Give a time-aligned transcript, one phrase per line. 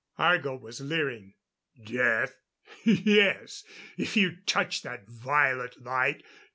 [0.17, 1.35] Argo was leering.
[1.85, 2.41] "Death?
[2.83, 3.63] Yes!
[3.99, 6.23] If you touch that violet light!